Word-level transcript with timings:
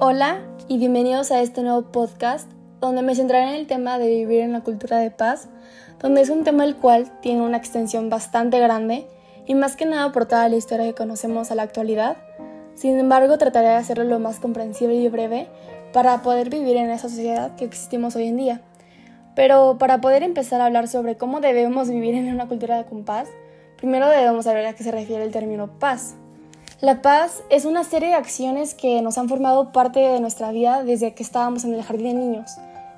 Hola 0.00 0.38
y 0.68 0.78
bienvenidos 0.78 1.32
a 1.32 1.40
este 1.40 1.60
nuevo 1.60 1.82
podcast 1.82 2.48
donde 2.80 3.02
me 3.02 3.16
centraré 3.16 3.48
en 3.48 3.56
el 3.56 3.66
tema 3.66 3.98
de 3.98 4.06
vivir 4.06 4.42
en 4.42 4.52
la 4.52 4.60
cultura 4.60 4.98
de 4.98 5.10
paz, 5.10 5.48
donde 5.98 6.20
es 6.20 6.30
un 6.30 6.44
tema 6.44 6.62
el 6.62 6.76
cual 6.76 7.10
tiene 7.20 7.42
una 7.42 7.56
extensión 7.56 8.08
bastante 8.08 8.60
grande 8.60 9.08
y 9.44 9.56
más 9.56 9.74
que 9.74 9.86
nada 9.86 10.12
por 10.12 10.26
toda 10.26 10.48
la 10.48 10.54
historia 10.54 10.86
que 10.86 10.94
conocemos 10.94 11.50
a 11.50 11.56
la 11.56 11.64
actualidad. 11.64 12.16
Sin 12.76 12.96
embargo, 12.96 13.38
trataré 13.38 13.70
de 13.70 13.74
hacerlo 13.74 14.04
lo 14.04 14.20
más 14.20 14.38
comprensible 14.38 14.94
y 14.94 15.08
breve 15.08 15.48
para 15.92 16.22
poder 16.22 16.48
vivir 16.48 16.76
en 16.76 16.90
esa 16.90 17.08
sociedad 17.08 17.56
que 17.56 17.64
existimos 17.64 18.14
hoy 18.14 18.28
en 18.28 18.36
día. 18.36 18.60
Pero 19.34 19.78
para 19.78 20.00
poder 20.00 20.22
empezar 20.22 20.60
a 20.60 20.66
hablar 20.66 20.86
sobre 20.86 21.16
cómo 21.16 21.40
debemos 21.40 21.90
vivir 21.90 22.14
en 22.14 22.32
una 22.32 22.46
cultura 22.46 22.76
de 22.76 22.84
paz, 23.02 23.28
primero 23.76 24.08
debemos 24.08 24.44
saber 24.44 24.64
a 24.64 24.74
qué 24.74 24.84
se 24.84 24.92
refiere 24.92 25.24
el 25.24 25.32
término 25.32 25.76
paz. 25.80 26.14
La 26.80 27.02
paz 27.02 27.42
es 27.50 27.64
una 27.64 27.82
serie 27.82 28.10
de 28.10 28.14
acciones 28.14 28.72
que 28.72 29.02
nos 29.02 29.18
han 29.18 29.28
formado 29.28 29.72
parte 29.72 29.98
de 29.98 30.20
nuestra 30.20 30.52
vida 30.52 30.84
desde 30.84 31.12
que 31.12 31.24
estábamos 31.24 31.64
en 31.64 31.74
el 31.74 31.82
jardín 31.82 32.06
de 32.06 32.14
niños, 32.14 32.52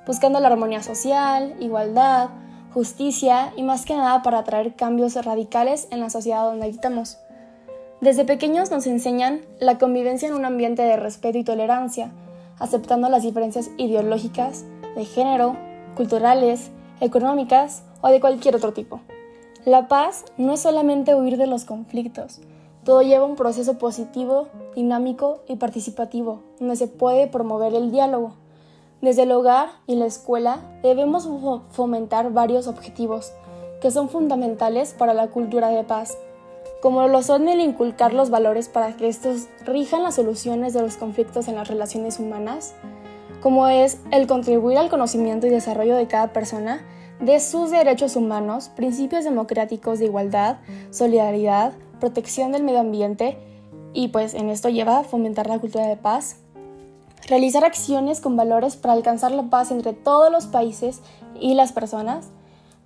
buscando 0.05 0.39
la 0.39 0.49
armonía 0.49 0.83
social, 0.83 1.55
igualdad, 1.59 2.29
justicia 2.75 3.51
y 3.55 3.63
más 3.63 3.83
que 3.87 3.95
nada 3.95 4.21
para 4.21 4.43
traer 4.43 4.75
cambios 4.75 5.15
radicales 5.15 5.87
en 5.89 5.99
la 5.99 6.11
sociedad 6.11 6.43
donde 6.43 6.65
habitamos. 6.65 7.17
Desde 8.01 8.23
pequeños 8.23 8.69
nos 8.69 8.85
enseñan 8.85 9.41
la 9.59 9.79
convivencia 9.79 10.27
en 10.27 10.35
un 10.35 10.45
ambiente 10.45 10.83
de 10.83 10.97
respeto 10.97 11.39
y 11.39 11.43
tolerancia, 11.43 12.11
aceptando 12.59 13.09
las 13.09 13.23
diferencias 13.23 13.71
ideológicas, 13.77 14.63
de 14.95 15.05
género, 15.05 15.57
culturales, 15.95 16.69
económicas 16.99 17.81
o 18.01 18.09
de 18.09 18.19
cualquier 18.19 18.57
otro 18.57 18.73
tipo. 18.73 18.99
La 19.65 19.87
paz 19.87 20.25
no 20.37 20.53
es 20.53 20.59
solamente 20.59 21.15
huir 21.15 21.37
de 21.37 21.47
los 21.47 21.65
conflictos, 21.65 22.41
todo 22.83 23.01
lleva 23.01 23.25
un 23.25 23.35
proceso 23.35 23.77
positivo, 23.77 24.47
dinámico 24.75 25.41
y 25.47 25.57
participativo, 25.57 26.41
donde 26.59 26.75
se 26.75 26.87
puede 26.87 27.27
promover 27.27 27.73
el 27.75 27.91
diálogo. 27.91 28.33
Desde 29.01 29.23
el 29.23 29.31
hogar 29.31 29.69
y 29.87 29.95
la 29.95 30.05
escuela 30.05 30.61
debemos 30.83 31.27
fomentar 31.71 32.31
varios 32.31 32.67
objetivos 32.67 33.33
que 33.81 33.91
son 33.91 34.09
fundamentales 34.09 34.93
para 34.93 35.13
la 35.13 35.27
cultura 35.27 35.69
de 35.69 35.83
paz, 35.83 36.17
como 36.81 37.07
lo 37.07 37.21
son 37.23 37.47
el 37.47 37.59
inculcar 37.59 38.13
los 38.13 38.29
valores 38.29 38.69
para 38.69 38.95
que 38.95 39.07
estos 39.07 39.47
rijan 39.65 40.03
las 40.03 40.15
soluciones 40.15 40.73
de 40.73 40.81
los 40.81 40.97
conflictos 40.97 41.47
en 41.47 41.55
las 41.55 41.67
relaciones 41.67 42.19
humanas, 42.19 42.73
como 43.41 43.67
es 43.67 43.99
el 44.11 44.27
contribuir 44.27 44.77
al 44.77 44.89
conocimiento 44.89 45.47
y 45.47 45.49
desarrollo 45.49 45.95
de 45.95 46.07
cada 46.07 46.31
persona 46.31 46.83
de 47.19 47.39
sus 47.39 47.69
derechos 47.69 48.15
humanos, 48.15 48.69
principios 48.69 49.23
democráticos 49.23 49.99
de 49.99 50.05
igualdad, 50.05 50.57
solidaridad, 50.89 51.73
protección 52.01 52.51
del 52.51 52.63
medio 52.63 52.81
ambiente 52.81 53.37
y 53.93 54.09
pues 54.09 54.33
en 54.33 54.49
esto 54.49 54.67
lleva 54.67 54.99
a 54.99 55.03
fomentar 55.05 55.47
la 55.47 55.59
cultura 55.59 55.87
de 55.87 55.95
paz, 55.95 56.35
realizar 57.29 57.63
acciones 57.63 58.19
con 58.19 58.35
valores 58.35 58.75
para 58.75 58.93
alcanzar 58.93 59.31
la 59.31 59.43
paz 59.43 59.71
entre 59.71 59.93
todos 59.93 60.29
los 60.29 60.47
países 60.47 60.99
y 61.39 61.53
las 61.53 61.71
personas, 61.71 62.27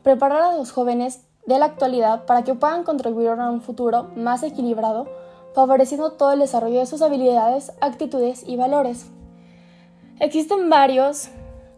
preparar 0.04 0.44
a 0.44 0.56
los 0.56 0.72
jóvenes 0.72 1.22
de 1.48 1.58
la 1.58 1.66
actualidad 1.66 2.26
para 2.26 2.44
que 2.44 2.54
puedan 2.54 2.84
contribuir 2.84 3.30
a 3.30 3.50
un 3.50 3.62
futuro 3.62 4.12
más 4.16 4.44
equilibrado, 4.44 5.08
favoreciendo 5.56 6.12
todo 6.12 6.34
el 6.34 6.40
desarrollo 6.40 6.80
de 6.80 6.86
sus 6.86 7.02
habilidades, 7.02 7.72
actitudes 7.82 8.44
y 8.46 8.58
valores. 8.58 9.08
Existen 10.20 10.70
varios 10.70 11.30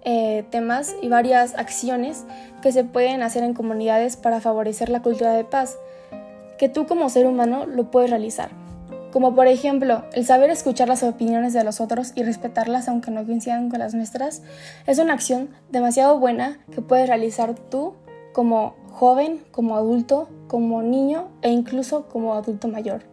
eh, 0.04 0.46
temas 0.52 0.96
y 1.02 1.10
varias 1.10 1.56
acciones 1.56 2.26
que 2.62 2.72
se 2.72 2.84
pueden 2.84 3.24
hacer 3.24 3.44
en 3.44 3.54
comunidades 3.54 4.16
para 4.16 4.42
favorecer 4.42 4.90
la 4.90 5.02
cultura 5.02 5.34
de 5.34 5.44
paz 5.44 5.78
que 6.58 6.70
tú 6.70 6.86
como 6.86 7.10
ser 7.10 7.28
humano 7.28 7.66
lo 7.66 7.92
puedes 7.92 8.10
realizar. 8.10 8.50
Como 9.12 9.34
por 9.34 9.48
ejemplo, 9.48 10.04
el 10.14 10.26
saber 10.26 10.50
escuchar 10.50 10.88
las 10.88 11.02
opiniones 11.04 11.54
de 11.54 11.64
los 11.64 11.80
otros 11.80 12.12
y 12.16 12.24
respetarlas 12.24 12.88
aunque 12.88 13.10
no 13.10 13.26
coincidan 13.26 13.70
con 13.70 13.80
las 13.80 13.94
nuestras, 13.94 14.42
es 14.86 15.00
una 15.00 15.14
acción 15.14 15.50
demasiado 15.72 16.20
buena 16.20 16.60
que 16.72 16.82
puedes 16.82 17.08
realizar 17.08 17.56
tú 17.56 17.94
como 18.34 18.76
joven, 18.92 19.44
como 19.52 19.76
adulto, 19.76 20.28
como 20.48 20.84
niño 20.84 21.30
e 21.42 21.50
incluso 21.52 22.08
como 22.08 22.34
adulto 22.34 22.68
mayor. 22.68 23.04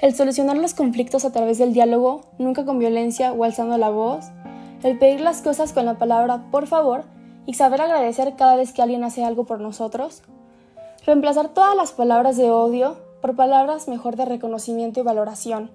El 0.00 0.14
solucionar 0.14 0.56
los 0.58 0.74
conflictos 0.74 1.24
a 1.24 1.32
través 1.32 1.58
del 1.58 1.72
diálogo, 1.72 2.22
nunca 2.38 2.64
con 2.64 2.78
violencia 2.78 3.32
o 3.32 3.44
alzando 3.44 3.78
la 3.78 3.90
voz, 3.90 4.26
el 4.82 4.98
pedir 4.98 5.20
las 5.20 5.42
cosas 5.42 5.72
con 5.72 5.86
la 5.86 5.98
palabra 5.98 6.50
por 6.50 6.66
favor 6.66 7.04
y 7.46 7.54
saber 7.54 7.80
agradecer 7.80 8.34
cada 8.36 8.56
vez 8.56 8.72
que 8.72 8.82
alguien 8.82 9.04
hace 9.04 9.24
algo 9.24 9.44
por 9.44 9.60
nosotros, 9.60 10.22
Reemplazar 11.06 11.54
todas 11.54 11.76
las 11.76 11.92
palabras 11.92 12.36
de 12.36 12.50
odio 12.50 12.96
por 13.22 13.36
palabras 13.36 13.86
mejor 13.86 14.16
de 14.16 14.24
reconocimiento 14.24 14.98
y 14.98 15.04
valoración, 15.04 15.70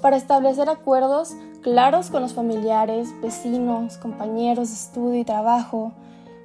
para 0.00 0.16
establecer 0.16 0.70
acuerdos 0.70 1.34
claros 1.60 2.08
con 2.08 2.22
los 2.22 2.32
familiares, 2.32 3.10
vecinos, 3.20 3.98
compañeros 3.98 4.70
de 4.70 4.74
estudio 4.76 5.20
y 5.20 5.24
trabajo, 5.26 5.92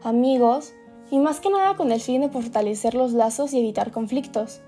amigos, 0.04 0.74
y 1.10 1.20
más 1.20 1.40
que 1.40 1.50
nada 1.50 1.78
con 1.78 1.94
el 1.94 2.02
fin 2.02 2.20
de 2.20 2.30
fortalecer 2.30 2.94
los 2.94 3.14
lazos 3.14 3.54
y 3.54 3.60
evitar 3.60 3.94
conflictos. 3.94 4.60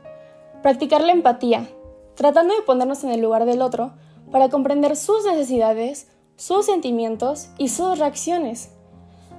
Practicar 0.64 1.02
la 1.02 1.12
empatía, 1.12 1.68
tratando 2.16 2.56
de 2.56 2.62
ponernos 2.62 3.04
en 3.04 3.10
el 3.10 3.20
lugar 3.20 3.44
del 3.44 3.62
otro 3.62 3.92
para 4.32 4.48
comprender 4.48 4.96
sus 4.96 5.26
necesidades, 5.26 6.08
sus 6.38 6.66
sentimientos 6.66 7.50
y 7.58 7.68
sus 7.68 8.00
reacciones 8.00 8.77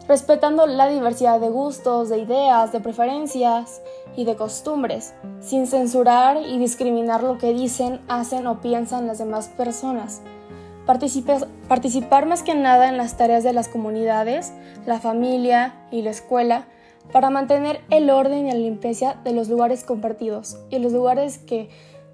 respetando 0.08 0.66
la 0.66 0.88
diversidad 0.88 1.38
de 1.38 1.50
gustos, 1.50 2.08
de 2.08 2.18
ideas, 2.18 2.72
de 2.72 2.80
preferencias 2.80 3.82
y 4.16 4.24
de 4.24 4.36
costumbres, 4.36 5.14
sin 5.40 5.66
censurar 5.66 6.38
y 6.38 6.58
discriminar 6.58 7.22
lo 7.22 7.36
que 7.36 7.52
dicen, 7.52 8.00
hacen 8.08 8.46
o 8.46 8.60
piensan 8.60 9.06
las 9.06 9.18
demás 9.18 9.48
personas. 9.48 10.22
participar 10.86 12.26
más 12.26 12.42
que 12.42 12.54
nada 12.54 12.88
en 12.88 12.96
las 12.96 13.18
tareas 13.18 13.44
de 13.44 13.52
las 13.52 13.68
comunidades, 13.68 14.54
la 14.86 14.98
familia 14.98 15.86
y 15.90 16.00
la 16.00 16.10
escuela 16.10 16.66
para 17.12 17.28
mantener 17.28 17.80
el 17.90 18.08
orden 18.08 18.46
y 18.46 18.52
la 18.52 18.58
limpieza 18.58 19.16
de 19.22 19.32
los 19.32 19.50
lugares 19.50 19.84
compartidos 19.84 20.58
y 20.70 20.78
los 20.78 20.92
lugares 20.92 21.38
que 21.38 21.68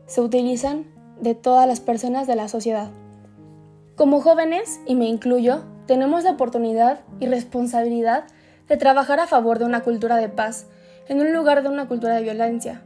se 0.07 0.21
utilizan 0.21 0.87
de 1.21 1.37
todas 1.37 1.69
las 1.69 1.79
personas 1.79 2.27
de 2.27 2.35
la 2.35 2.49
sociedad. 2.49 2.91
Como 3.97 4.21
jóvenes, 4.21 4.81
y 4.87 4.97
me 4.97 5.07
incluyo, 5.07 5.63
tenemos 5.87 6.25
la 6.25 6.33
oportunidad 6.33 7.01
y 7.21 7.27
responsabilidad 7.27 8.25
de 8.69 8.77
trabajar 8.77 9.21
a 9.21 9.27
favor 9.27 9.59
de 9.59 9.67
una 9.67 9.83
cultura 9.83 10.17
de 10.17 10.29
paz, 10.29 10.67
en 11.09 11.21
un 11.21 11.33
lugar 11.33 11.63
de 11.63 11.69
una 11.69 11.87
cultura 11.87 12.15
de 12.15 12.23
violencia, 12.23 12.83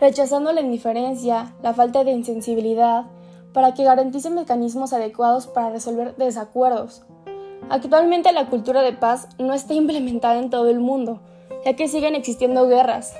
rechazando 0.00 0.52
la 0.52 0.60
indiferencia, 0.60 1.54
la 1.62 1.72
falta 1.72 2.04
de 2.04 2.12
insensibilidad, 2.12 3.04
para 3.52 3.74
que 3.74 3.84
garantice 3.84 4.30
mecanismos 4.30 4.92
adecuados 4.92 5.46
para 5.46 5.70
resolver 5.70 6.14
desacuerdos. 6.16 7.02
Actualmente 7.70 8.32
la 8.32 8.48
cultura 8.48 8.82
de 8.82 8.92
paz 8.92 9.28
no 9.38 9.54
está 9.54 9.74
implementada 9.74 10.38
en 10.38 10.50
todo 10.50 10.68
el 10.68 10.80
mundo, 10.80 11.20
ya 11.64 11.74
que 11.74 11.88
siguen 11.88 12.14
existiendo 12.14 12.66
guerras. 12.66 13.14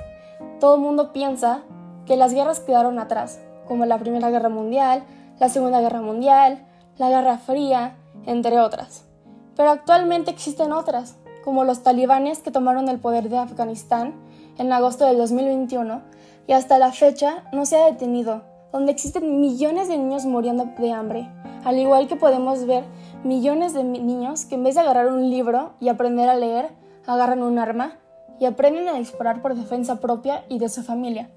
Todo 0.60 0.76
el 0.76 0.80
mundo 0.80 1.12
piensa 1.12 1.62
que 2.06 2.16
las 2.16 2.34
guerras 2.34 2.60
quedaron 2.60 2.98
atrás, 2.98 3.40
como 3.66 3.86
la 3.86 3.98
Primera 3.98 4.30
Guerra 4.30 4.48
Mundial, 4.48 5.04
la 5.38 5.48
Segunda 5.48 5.80
Guerra 5.80 6.02
Mundial, 6.02 6.66
la 6.98 7.08
Guerra 7.08 7.38
Fría, 7.38 7.96
entre 8.26 8.60
otras. 8.60 9.11
Pero 9.56 9.70
actualmente 9.70 10.30
existen 10.30 10.72
otras, 10.72 11.16
como 11.44 11.64
los 11.64 11.82
talibanes 11.82 12.40
que 12.40 12.50
tomaron 12.50 12.88
el 12.88 12.98
poder 12.98 13.28
de 13.28 13.38
Afganistán 13.38 14.14
en 14.58 14.72
agosto 14.72 15.06
del 15.06 15.18
2021 15.18 16.02
y 16.46 16.52
hasta 16.52 16.78
la 16.78 16.92
fecha 16.92 17.44
no 17.52 17.66
se 17.66 17.76
ha 17.76 17.86
detenido, 17.86 18.42
donde 18.72 18.92
existen 18.92 19.40
millones 19.40 19.88
de 19.88 19.98
niños 19.98 20.24
muriendo 20.24 20.66
de 20.78 20.92
hambre, 20.92 21.28
al 21.64 21.78
igual 21.78 22.08
que 22.08 22.16
podemos 22.16 22.66
ver 22.66 22.84
millones 23.24 23.74
de 23.74 23.84
niños 23.84 24.46
que 24.46 24.56
en 24.56 24.64
vez 24.64 24.74
de 24.74 24.80
agarrar 24.80 25.08
un 25.08 25.30
libro 25.30 25.74
y 25.80 25.88
aprender 25.88 26.28
a 26.28 26.36
leer, 26.36 26.70
agarran 27.06 27.42
un 27.42 27.58
arma 27.58 27.98
y 28.40 28.46
aprenden 28.46 28.88
a 28.88 28.98
disparar 28.98 29.42
por 29.42 29.54
defensa 29.54 30.00
propia 30.00 30.44
y 30.48 30.58
de 30.58 30.68
su 30.68 30.82
familia. 30.82 31.30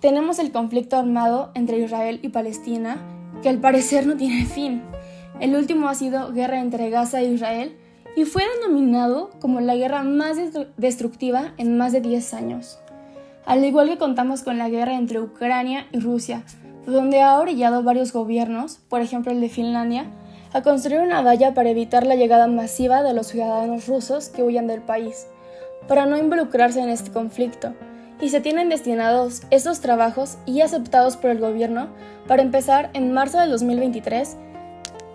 Tenemos 0.00 0.38
el 0.38 0.52
conflicto 0.52 0.96
armado 0.96 1.50
entre 1.54 1.78
Israel 1.78 2.20
y 2.22 2.30
Palestina, 2.30 2.96
que 3.42 3.50
al 3.50 3.58
parecer 3.58 4.06
no 4.06 4.16
tiene 4.16 4.46
fin. 4.46 4.82
El 5.40 5.56
último 5.56 5.88
ha 5.88 5.94
sido 5.94 6.32
Guerra 6.32 6.60
entre 6.60 6.90
Gaza 6.90 7.20
e 7.20 7.24
Israel 7.24 7.74
y 8.14 8.26
fue 8.26 8.42
denominado 8.60 9.30
como 9.40 9.60
la 9.60 9.74
guerra 9.74 10.02
más 10.02 10.36
destructiva 10.76 11.54
en 11.56 11.78
más 11.78 11.92
de 11.92 12.02
10 12.02 12.34
años. 12.34 12.78
Al 13.46 13.64
igual 13.64 13.88
que 13.88 13.96
contamos 13.96 14.42
con 14.42 14.58
la 14.58 14.68
guerra 14.68 14.96
entre 14.96 15.18
Ucrania 15.18 15.86
y 15.92 16.00
Rusia, 16.00 16.42
donde 16.86 17.22
ha 17.22 17.38
orillado 17.38 17.82
varios 17.82 18.12
gobiernos, 18.12 18.80
por 18.90 19.00
ejemplo 19.00 19.32
el 19.32 19.40
de 19.40 19.48
Finlandia, 19.48 20.04
a 20.52 20.60
construir 20.60 21.00
una 21.00 21.22
valla 21.22 21.54
para 21.54 21.70
evitar 21.70 22.06
la 22.06 22.16
llegada 22.16 22.46
masiva 22.46 23.02
de 23.02 23.14
los 23.14 23.28
ciudadanos 23.28 23.86
rusos 23.86 24.28
que 24.28 24.42
huyan 24.42 24.66
del 24.66 24.82
país, 24.82 25.26
para 25.88 26.04
no 26.04 26.18
involucrarse 26.18 26.80
en 26.80 26.90
este 26.90 27.12
conflicto, 27.12 27.72
y 28.20 28.28
se 28.28 28.40
tienen 28.40 28.68
destinados 28.68 29.42
estos 29.50 29.80
trabajos 29.80 30.36
y 30.44 30.60
aceptados 30.60 31.16
por 31.16 31.30
el 31.30 31.38
gobierno 31.38 31.88
para 32.28 32.42
empezar 32.42 32.90
en 32.92 33.12
marzo 33.12 33.38
del 33.38 33.50
2023 33.50 34.36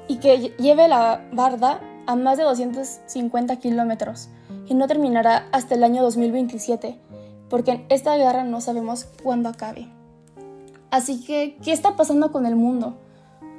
y 0.07 0.18
que 0.18 0.54
lleve 0.57 0.88
la 0.88 1.28
barda 1.31 1.80
a 2.06 2.16
más 2.16 2.38
de 2.38 2.44
250 2.44 3.56
kilómetros 3.57 4.30
y 4.68 4.74
no 4.74 4.88
terminará 4.88 5.48
hasta 5.52 5.75
el 5.75 5.84
año 5.84 6.02
2027, 6.04 6.98
porque 7.50 7.72
en 7.72 7.86
esta 7.90 8.16
guerra 8.18 8.44
no 8.44 8.62
sabemos 8.62 9.06
cuándo 9.24 9.50
acabe. 9.50 9.88
Así 10.92 11.24
que, 11.24 11.57
¿qué 11.63 11.72
está 11.72 11.96
pasando 11.96 12.31
con 12.31 12.46
el 12.46 12.56
mundo? 12.56 12.98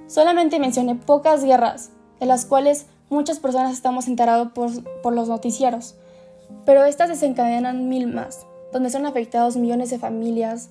Solamente 0.07 0.59
mencioné 0.59 0.95
pocas 0.95 1.45
guerras, 1.45 1.91
de 2.21 2.27
las 2.27 2.47
cuales 2.47 2.87
muchas 3.11 3.41
personas 3.41 3.73
estamos 3.73 4.09
enterados 4.09 4.53
por, 4.53 4.71
por 5.03 5.13
los 5.13 5.29
noticieros, 5.29 5.97
pero 6.65 6.85
estas 6.85 7.09
desencadenan 7.09 7.89
mil 7.89 8.07
más, 8.07 8.47
donde 8.73 8.91
son 8.91 9.07
afectados 9.07 9.57
millones 9.57 9.91
de 9.91 9.99
familias 9.99 10.71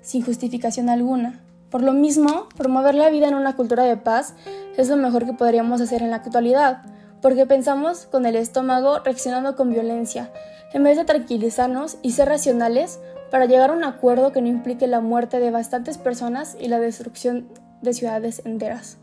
sin 0.00 0.24
justificación 0.24 0.88
alguna. 0.88 1.42
Por 1.70 1.82
lo 1.82 1.92
mismo, 1.92 2.48
promover 2.56 2.94
la 2.94 3.10
vida 3.10 3.28
en 3.28 3.34
una 3.34 3.54
cultura 3.54 3.84
de 3.84 3.96
paz 3.96 4.34
es 4.76 4.88
lo 4.88 4.96
mejor 4.96 5.26
que 5.26 5.34
podríamos 5.34 5.80
hacer 5.80 6.02
en 6.02 6.10
la 6.10 6.16
actualidad, 6.16 6.82
porque 7.20 7.46
pensamos 7.46 8.06
con 8.06 8.24
el 8.24 8.36
estómago 8.36 9.00
reaccionando 9.00 9.54
con 9.54 9.70
violencia, 9.70 10.32
en 10.72 10.84
vez 10.84 10.96
de 10.96 11.04
tranquilizarnos 11.04 11.98
y 12.02 12.12
ser 12.12 12.28
racionales 12.28 13.00
para 13.30 13.46
llegar 13.46 13.70
a 13.70 13.74
un 13.74 13.84
acuerdo 13.84 14.32
que 14.32 14.40
no 14.40 14.48
implique 14.48 14.86
la 14.86 15.00
muerte 15.00 15.40
de 15.40 15.50
bastantes 15.50 15.98
personas 15.98 16.56
y 16.58 16.68
la 16.68 16.78
destrucción 16.78 17.48
de 17.82 17.92
ciudades 17.92 18.42
enteras. 18.46 18.98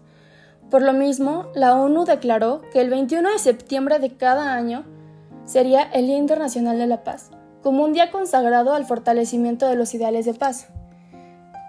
Por 0.72 0.82
lo 0.82 0.94
mismo, 0.94 1.48
la 1.54 1.76
ONU 1.76 2.06
declaró 2.06 2.62
que 2.74 2.82
el 2.82 2.90
21 2.90 3.30
de 3.30 3.40
septiembre 3.40 4.00
de 4.00 4.18
cada 4.18 4.56
año 4.56 4.84
sería 5.46 5.84
el 5.84 6.08
Día 6.08 6.18
Internacional 6.18 6.80
de 6.80 6.88
la 6.88 7.04
Paz, 7.04 7.30
como 7.62 7.84
un 7.84 7.94
día 7.94 8.12
consagrado 8.12 8.74
al 8.74 8.86
fortalecimiento 8.86 9.68
de 9.68 9.76
los 9.76 9.94
ideales 9.94 10.26
de 10.26 10.34
paz. 10.34 10.68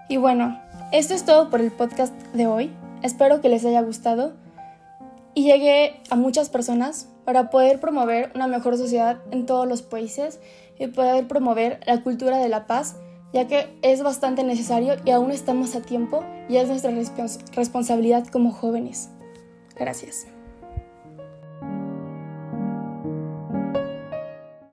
Y 0.09 0.17
bueno, 0.17 0.59
esto 0.91 1.13
es 1.13 1.25
todo 1.25 1.49
por 1.49 1.61
el 1.61 1.71
podcast 1.71 2.13
de 2.33 2.47
hoy. 2.47 2.71
Espero 3.03 3.41
que 3.41 3.49
les 3.49 3.65
haya 3.65 3.81
gustado 3.81 4.33
y 5.33 5.43
llegue 5.43 5.99
a 6.09 6.15
muchas 6.15 6.49
personas 6.49 7.09
para 7.25 7.49
poder 7.49 7.79
promover 7.79 8.31
una 8.35 8.47
mejor 8.47 8.77
sociedad 8.77 9.19
en 9.31 9.45
todos 9.45 9.67
los 9.67 9.81
países 9.81 10.39
y 10.79 10.87
poder 10.87 11.27
promover 11.27 11.79
la 11.85 12.01
cultura 12.01 12.37
de 12.37 12.49
la 12.49 12.67
paz, 12.67 12.95
ya 13.33 13.47
que 13.47 13.77
es 13.81 14.01
bastante 14.01 14.43
necesario 14.43 14.95
y 15.03 15.11
aún 15.11 15.31
estamos 15.31 15.75
a 15.75 15.81
tiempo 15.81 16.23
y 16.47 16.57
es 16.57 16.67
nuestra 16.69 16.91
responsabilidad 17.53 18.25
como 18.27 18.51
jóvenes. 18.51 19.09
Gracias. 19.75 20.27